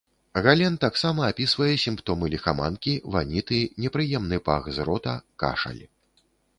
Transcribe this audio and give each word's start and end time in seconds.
Гален 0.45 0.77
таксама 0.85 1.21
апісвае 1.33 1.67
сімптомы 1.85 2.31
ліхаманкі, 2.35 2.97
ваніты, 3.19 3.63
непрыемны 3.85 4.37
пах 4.53 4.63
з 4.79 4.91
рота, 4.93 5.19
кашаль. 5.45 5.83